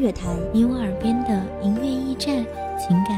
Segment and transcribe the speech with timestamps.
[0.00, 2.36] 乐台，你我耳边的音乐驿站，
[2.78, 3.17] 情感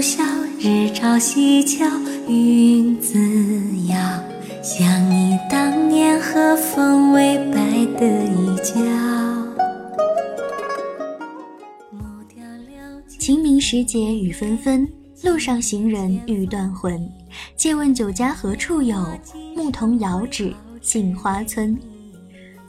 [0.00, 0.22] 晓，
[0.58, 1.84] 日照西桥，
[2.26, 3.18] 云自
[3.88, 3.98] 遥。
[4.62, 7.60] 想你当年和风微摆
[7.98, 8.74] 的衣角。
[13.18, 14.88] 清明时节雨纷纷，
[15.22, 17.06] 路上行人欲断魂。
[17.54, 18.96] 借问酒家何处有？
[19.54, 21.78] 牧童遥指杏花村。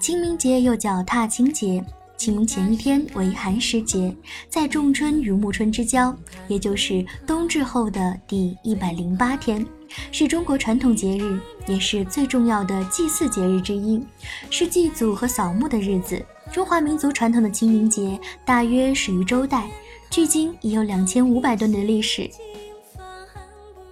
[0.00, 1.84] 清明节又叫踏青节。
[2.20, 4.14] 清明前一天为寒食节，
[4.50, 6.14] 在仲春与暮春之交，
[6.48, 9.66] 也就是冬至后的第一百零八天，
[10.12, 14.04] 是中国传统节日，也是最重要的祭祀节日之一，
[14.50, 16.22] 是祭祖和扫墓的日子。
[16.52, 19.70] 中华民族传统的清明节大约始于周代，
[20.10, 22.30] 距今已有两千五百多年的历史。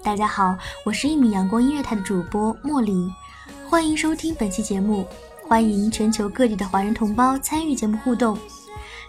[0.03, 3.11] 大家好，我是一米阳光音乐台的主播莫离，
[3.71, 5.07] 欢迎收听本期节目。
[5.49, 8.39] 欢迎全球各地的华人同胞参与节目互动。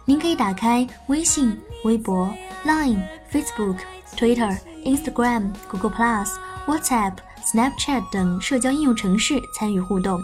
[0.05, 2.33] 您可以打开微信、微博、
[2.65, 3.75] Line、Facebook、
[4.15, 6.29] Twitter、Instagram、Google Plus、
[6.65, 10.17] WhatsApp、Snapchat 等社交应用程式参与互动，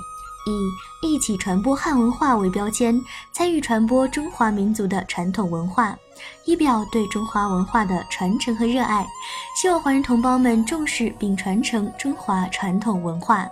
[0.47, 0.71] 以
[1.05, 2.97] “一起传播汉文化”为标签，
[3.33, 5.97] 参与传播中华民族的传统文化，
[6.45, 9.05] 以表对中华文化的传承和热爱。
[9.61, 13.45] 希望华人同胞们重视并传承中华传统文化。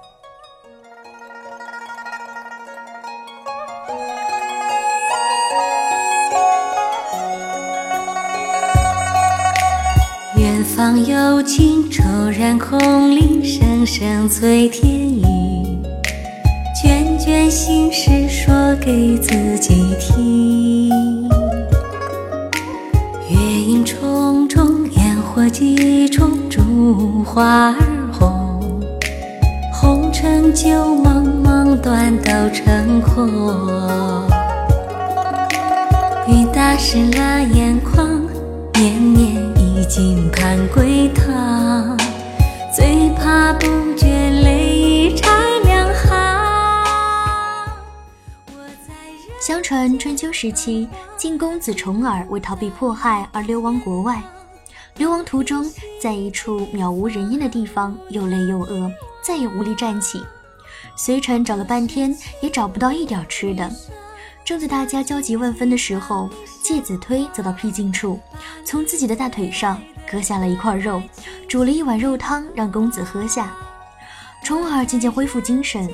[10.75, 12.03] 方有情，骤
[12.35, 15.21] 然空灵，声声催天雨。
[16.75, 20.89] 卷卷心事说给自己听。
[23.29, 27.75] 月影重重，烟火几重，烛花儿
[28.11, 28.81] 红。
[29.71, 33.29] 红尘旧梦，梦，断都成空。
[36.27, 38.09] 雨打湿了眼眶，
[38.73, 39.52] 年年。
[39.85, 41.97] 经盼归堂，
[42.75, 45.29] 最怕不觉泪已拆
[45.63, 46.13] 两行。
[49.39, 54.21] 相传春秋时期，晋公子重耳为逃避迫害而流亡国外。
[54.95, 58.91] 流亡途中，在一处渺无人烟的地方，又累又饿，
[59.23, 60.23] 再也无力站起。
[60.95, 63.69] 随臣找了半天，也找不到一点吃的。
[64.45, 66.29] 正在大家焦急万分的时候，
[66.61, 68.19] 介子推走到僻静处，
[68.65, 71.01] 从自己的大腿上割下了一块肉，
[71.47, 73.55] 煮了一碗肉汤让公子喝下。
[74.43, 75.89] 重耳渐渐恢复精神。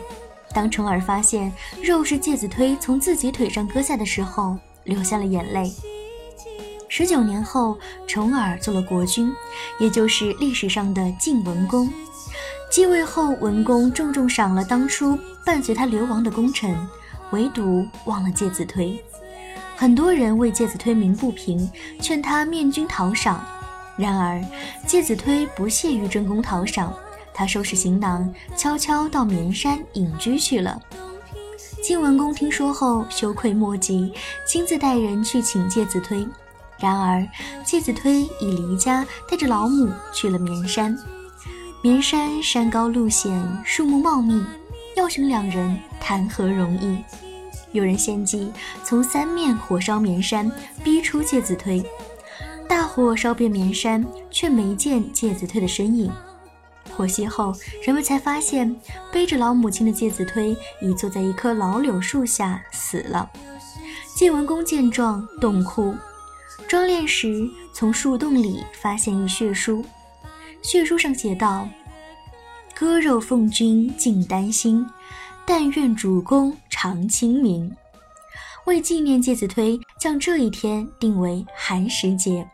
[0.51, 5.71] 当重耳发现肉是介子推从自己腿上割下的时候，流下了眼泪。
[6.87, 9.31] 十九年后，重耳做了国君，
[9.79, 11.87] 也就是历史上的晋文公。
[12.71, 16.75] 继位后，文公重重赏了当初伴随他流亡的功臣。
[17.31, 19.03] 唯独忘了介子推，
[19.75, 21.69] 很多人为介子推鸣不平，
[22.01, 23.43] 劝他面君讨赏。
[23.97, 24.43] 然而，
[24.87, 26.93] 介子推不屑于争功讨赏，
[27.33, 30.81] 他收拾行囊，悄悄到绵山隐居去了。
[31.83, 34.11] 晋文公听说后，羞愧莫及，
[34.45, 36.27] 亲自带人去请介子推。
[36.79, 37.27] 然而，
[37.65, 40.97] 介子推已离家，带着老母去了绵山。
[41.81, 44.43] 绵山山高路险，树木茂密，
[44.99, 47.01] 要寻两人谈何容易？
[47.71, 48.51] 有人献计，
[48.83, 50.51] 从三面火烧绵山，
[50.83, 51.81] 逼出介子推。
[52.67, 56.11] 大火烧遍绵山，却没见介子推的身影。
[56.91, 58.75] 火熄后，人们才发现
[59.09, 63.29] 背着老母亲的介子推已坐在一棵老柳树下死了。
[64.17, 65.95] 晋文公见状，洞哭。
[66.67, 69.85] 装殓时，从树洞里发现一血书，
[70.61, 71.69] 血书上写道
[72.79, 74.87] ：“割肉奉君尽丹心，
[75.45, 77.69] 但愿主公常清明。”
[78.65, 82.49] 为纪念介子推，将这一天定为寒食节。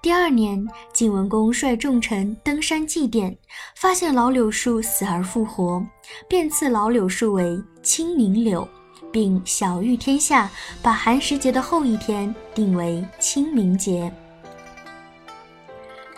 [0.00, 3.36] 第二年，晋文公率众臣登山祭奠，
[3.74, 5.84] 发现老柳树死而复活，
[6.28, 8.68] 便赐老柳树为清明柳，
[9.10, 10.48] 并晓谕天下，
[10.80, 14.12] 把寒食节的后一天定为清明节。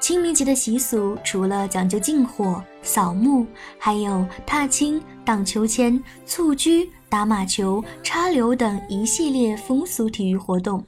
[0.02, 3.46] 清明节的习俗除了讲究禁火、扫墓，
[3.78, 10.84] 还有踏青、荡秋千、蹴鞠、打马球、插柳等一系列风俗体育活动。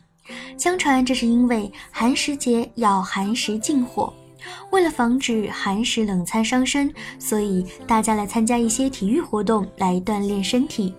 [0.59, 4.13] 相传这是因为寒食节要寒食禁火，
[4.73, 10.93] 为了防止寒食冷餐伤身，所以大家来参加一些体育活动来锻炼身体。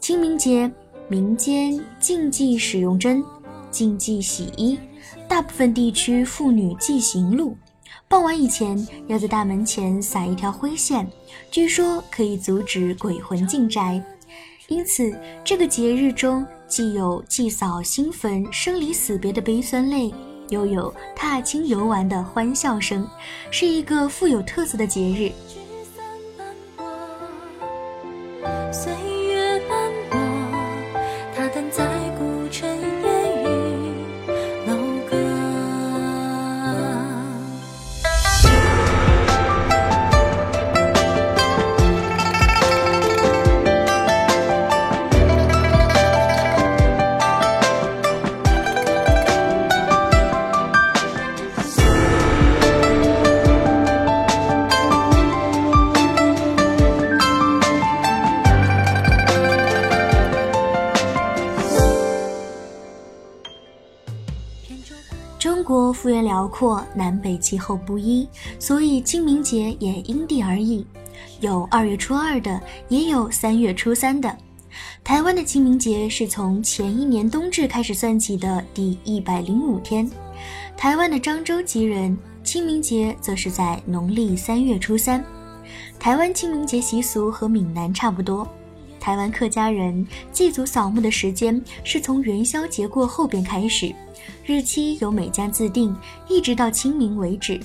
[0.00, 0.68] 清明节
[1.06, 3.22] 民间禁忌使用针，
[3.70, 4.76] 禁忌洗衣，
[5.30, 7.56] 大部分地区妇女忌行路，
[8.08, 11.08] 傍晚以前要在大门前撒一条灰线，
[11.52, 14.02] 据说可以阻止鬼魂进宅。
[14.66, 20.12] 因此，这个节日中既有祭扫新坟、生离死别的悲酸泪，
[20.48, 23.08] 又有踏青游玩的欢笑声，
[23.52, 25.30] 是一个富有特色的节日。
[66.60, 68.28] 幅员辽阔，南北气候不一，
[68.58, 70.84] 所以清明节也因地而异，
[71.40, 72.60] 有二月初二的，
[72.90, 74.36] 也有三月初三的。
[75.02, 80.08] 台湾的清明节是从前一年冬至开始算起的第一百零五天，
[80.76, 85.24] 台湾的漳州籍人清明节则是在农历三月初三。
[85.98, 88.46] 台湾清明节习俗和闽南差不多，
[89.00, 93.94] 台湾客家人祭祖扫墓的时间是从元宵节过后便开始。
[94.44, 95.94] 日期由每家自定，
[96.28, 97.60] 一直到清明为止。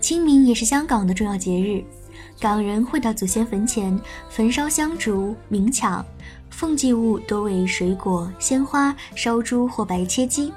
[0.00, 1.84] 清明也是香港的重要节日，
[2.40, 3.98] 港人会到祖先坟前
[4.30, 6.02] 焚烧香烛、冥锹，
[6.48, 10.52] 奉祭物多为水果、鲜花、烧猪或白切鸡。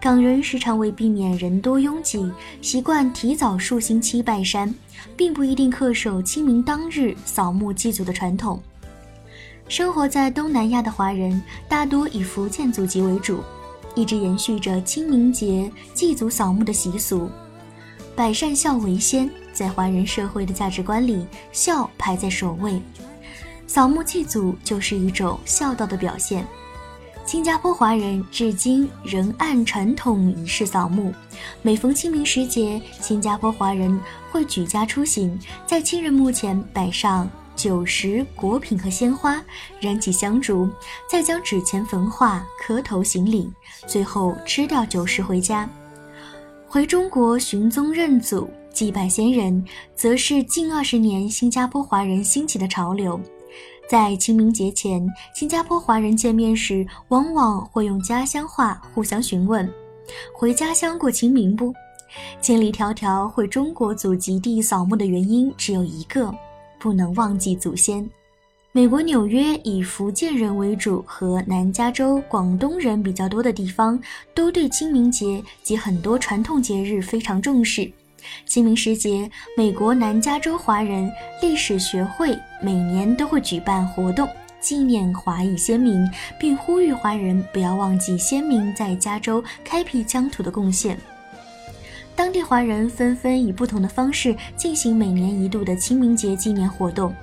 [0.00, 2.32] 港人时常为避免人多拥挤，
[2.62, 4.74] 习惯提早数星期拜山，
[5.16, 8.60] 并不一定恪守清明当日扫墓祭祖的传统。
[9.68, 13.40] 生活在东南亚的华人大多以福建祖籍为主。
[13.98, 17.28] 一直延续着清明节祭祖扫墓的习俗，
[18.14, 22.80] 百善孝为先，在华人社会的价值观里，孝排在首位。
[23.66, 26.46] 扫墓祭祖就是一种孝道的表现。
[27.26, 31.12] 新加坡华人至今仍按传统仪式扫墓，
[31.60, 34.00] 每逢清明时节，新加坡华人
[34.30, 35.36] 会举家出行，
[35.66, 37.28] 在亲人墓前摆上。
[37.58, 39.42] 酒食、果品和鲜花，
[39.80, 40.70] 燃起香烛，
[41.10, 43.52] 再将纸钱焚化，磕头行礼，
[43.84, 45.68] 最后吃掉酒食回家。
[46.68, 49.64] 回中国寻宗认祖、祭拜先人，
[49.96, 53.20] 则是近二十年新加坡华人兴起的潮流。
[53.90, 59.68] 在清明节前，新加坡华人见面时，往往会用家乡话互相询问
[60.32, 61.74] ：“回家乡过清明不？”
[62.40, 66.32] 千里迢迢回中国祖籍地扫墓的原因只有一个。
[66.78, 68.08] 不能忘记祖先。
[68.70, 74.00] 美国纽约以福建人为主，和南加州广东人比较多的地方，
[74.34, 77.90] 都对清明节及很多传统节日非常重视。
[78.44, 84.28] 清明时节，美国南加州华人历史学会每年都会举办活动，
[84.60, 86.06] 纪念华裔先民，
[86.38, 90.98] 并呼吁华人不要忘记先民在加州开辟疆土的贡献。
[92.18, 97.14] 当地华人纷纷以不同的方式进行每年一度的清明节纪念活动。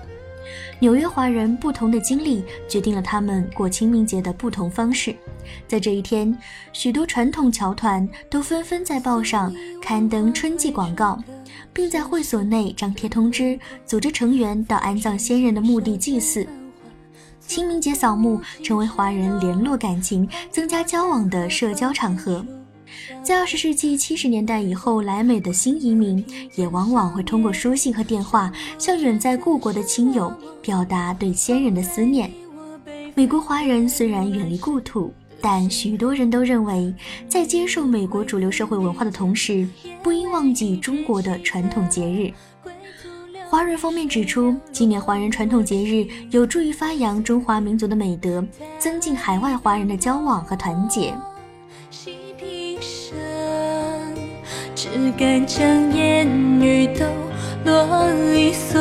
[0.79, 5.13] 纽约华人不同的经历决定了他们过清明节的不同方式。
[5.67, 6.33] 在这一天，
[6.71, 11.21] 许多传统侨团都纷纷在报上刊登春季广告，
[11.73, 16.47] 并在会所内张贴通知，组织成员到安葬先人的墓地祭祀。
[17.41, 22.45] 清明节扫墓成为华人联络感情、增加交往的社交场合。
[23.23, 26.23] 在二十世纪七十年代以后来美的新移民，
[26.55, 32.31] 也往往会通过书信和电话向远在故国的亲友表达对先人的思念。
[33.13, 36.93] 美国华人虽然远离故土，但许多人都认为，
[37.29, 39.67] 在接受美国主流社会文化的同时，
[40.03, 42.31] 不应忘记中国的传统节日。
[43.47, 48.45] 华人方面指出，今年华人传统节日有助于发扬中华民族的美德，
[48.77, 51.15] 增进海外华人的交往和团结。
[54.95, 55.61] 只敢将
[55.93, 56.25] 言
[56.61, 57.03] 语都
[57.65, 58.79] 啰里嗦。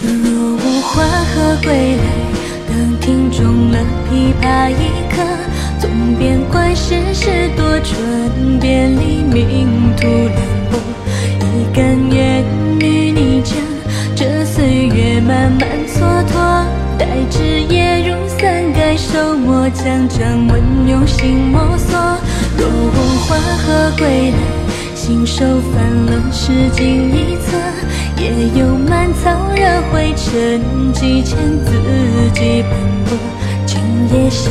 [0.00, 2.02] 若无花荷归来，
[2.66, 5.22] 当庭中了琵琶一刻，
[5.78, 7.94] 总变观世事多转
[8.58, 10.40] 变，黎明突亮
[10.70, 10.80] 波。
[11.40, 11.44] 一
[11.76, 12.42] 甘愿
[12.80, 13.54] 与你将
[14.16, 16.64] 这岁月慢慢蹉跎，
[16.96, 17.79] 待枝叶
[19.72, 21.98] 将掌纹用心摸索。
[22.56, 22.92] 若无
[23.26, 24.38] 花荷归来，
[24.94, 27.56] 信手翻了诗经一册，
[28.16, 31.72] 也有满草惹灰尘，几千字
[32.34, 32.72] 迹斑
[33.04, 33.16] 驳。
[33.66, 33.80] 今
[34.12, 34.50] 夜下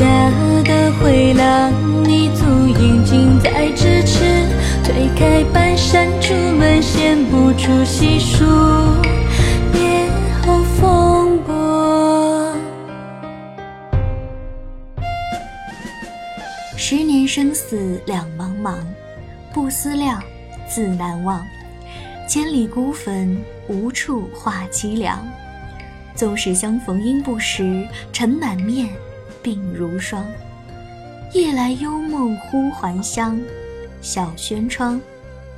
[0.64, 1.72] 的回廊，
[2.04, 4.24] 你足印近在咫尺。
[4.82, 8.18] 推开半扇竹门，闲不出细
[17.40, 18.76] 生死两茫茫，
[19.50, 20.22] 不思量，
[20.68, 21.42] 自难忘。
[22.28, 23.34] 千里孤坟，
[23.66, 25.26] 无处话凄凉。
[26.14, 28.90] 纵使相逢应不识，尘满面，
[29.42, 30.22] 鬓如霜。
[31.32, 33.40] 夜来幽梦忽还乡，
[34.02, 35.00] 小轩窗，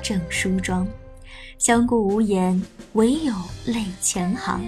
[0.01, 0.87] 正梳妆。
[1.59, 2.63] 相顾无言，
[2.93, 3.35] 唯有
[3.67, 4.61] 泪千行。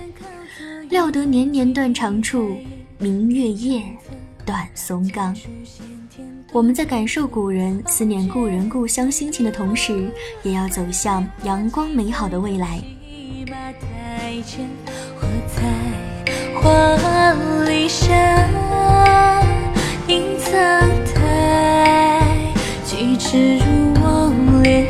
[0.91, 2.57] 料得年年断肠处，
[2.99, 3.85] 明月夜，
[4.45, 5.33] 短松冈。
[6.55, 10.09] 我们在感受古人思念故人故乡心情的同时，
[10.45, 12.81] 也要走向阳光美好的未来。
[22.85, 24.87] 几尺如望莲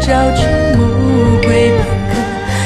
[0.00, 0.42] 照出
[0.76, 1.78] 暮归半
[2.10, 2.12] 刻，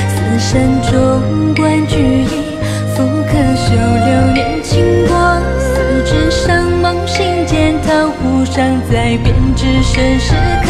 [0.09, 0.49] 四山
[0.83, 2.51] 中观菊影。
[2.95, 5.13] 复可修流年轻过，
[5.59, 5.71] 四
[6.05, 10.33] 指上梦心间桃湖上再编织身时
[10.65, 10.69] 刻。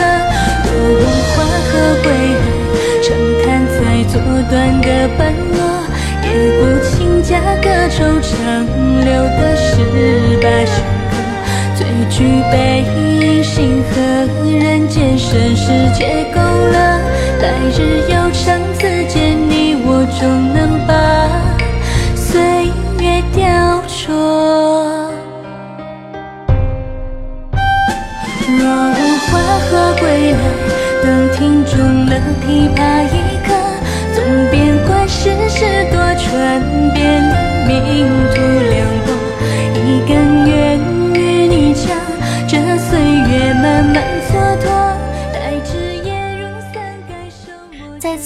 [0.65, 1.03] 若无
[1.33, 1.71] 花何
[2.03, 2.43] 归来，
[3.03, 3.09] 长
[3.43, 4.89] 叹才作断歌
[5.19, 5.59] 半落。
[6.23, 6.29] 也
[6.61, 8.65] 不请假歌愁长
[9.05, 9.75] 留的十
[10.41, 10.47] 八
[12.21, 13.99] 举杯饮星河，
[14.45, 16.77] 人间盛世皆勾勒。
[17.41, 20.93] 来日悠长此间，你我终能把
[22.15, 22.67] 岁
[23.03, 23.23] 月。
[23.33, 23.41] 雕
[23.89, 24.13] 琢。
[28.59, 29.01] 若无
[29.31, 29.33] 花
[29.71, 30.39] 荷归来，
[31.03, 32.13] 等庭中了
[32.45, 33.49] 琵琶一刻，
[34.13, 36.61] 总变观世事多传
[36.93, 37.01] 遍，
[37.67, 38.30] 黎明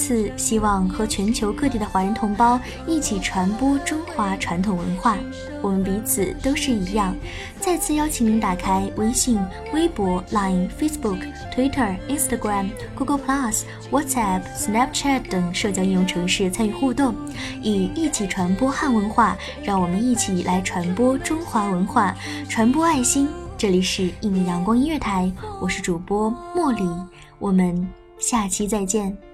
[0.05, 5.17] 次，希望和全球各地的华人同胞一起传播中华传统文化。
[5.63, 7.15] 我们彼此都是一样。
[7.59, 9.39] 再次邀请您打开微信、
[9.73, 11.17] 微博、Line、Facebook、
[11.51, 17.15] Twitter、Instagram、Google Plus、WhatsApp、Snapchat 等社交应用程式参与互动，
[17.63, 19.35] 以一起传播汉文化。
[19.63, 22.15] 让我们一起来传播中华文化，
[22.47, 23.27] 传播爱心。
[23.57, 26.87] 这里是一米阳光音乐台，我是主播茉莉，
[27.39, 29.24] 我们下期再见。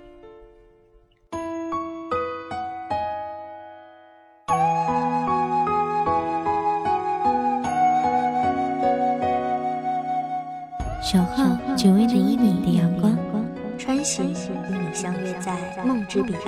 [11.01, 11.43] 守候
[11.75, 13.17] 只为那一米的阳光，
[13.75, 14.35] 穿行与
[14.69, 16.45] 你相约在梦之彼岸。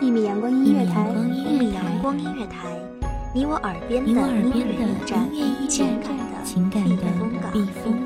[0.00, 2.66] 一米阳光音乐台，一米阳光音乐台，
[3.34, 5.28] 你我耳边的音乐驿站，
[5.68, 6.96] 情感的情感的
[7.52, 7.92] 避风